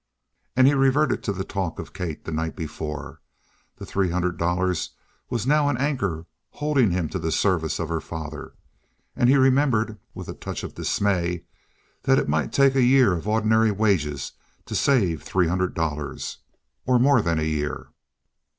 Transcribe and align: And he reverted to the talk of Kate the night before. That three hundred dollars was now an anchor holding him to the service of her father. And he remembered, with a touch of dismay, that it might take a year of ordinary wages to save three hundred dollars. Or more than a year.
And 0.55 0.65
he 0.65 0.73
reverted 0.73 1.21
to 1.25 1.31
the 1.31 1.43
talk 1.43 1.77
of 1.77 1.93
Kate 1.93 2.25
the 2.25 2.31
night 2.31 2.55
before. 2.55 3.21
That 3.77 3.85
three 3.85 4.09
hundred 4.09 4.39
dollars 4.39 4.95
was 5.29 5.45
now 5.45 5.69
an 5.69 5.77
anchor 5.77 6.25
holding 6.53 6.89
him 6.89 7.07
to 7.09 7.19
the 7.19 7.31
service 7.31 7.77
of 7.77 7.89
her 7.89 8.01
father. 8.01 8.53
And 9.15 9.29
he 9.29 9.35
remembered, 9.35 9.99
with 10.15 10.27
a 10.27 10.33
touch 10.33 10.63
of 10.63 10.73
dismay, 10.73 11.43
that 12.01 12.17
it 12.17 12.27
might 12.27 12.51
take 12.51 12.73
a 12.73 12.81
year 12.81 13.13
of 13.13 13.27
ordinary 13.27 13.69
wages 13.69 14.31
to 14.65 14.73
save 14.73 15.21
three 15.21 15.47
hundred 15.47 15.75
dollars. 15.75 16.39
Or 16.87 16.97
more 16.97 17.21
than 17.21 17.37
a 17.37 17.43
year. 17.43 17.89